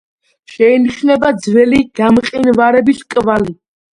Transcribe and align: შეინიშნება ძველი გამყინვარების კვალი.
შეინიშნება 0.53 1.29
ძველი 1.43 1.81
გამყინვარების 2.01 3.03
კვალი. 3.15 3.55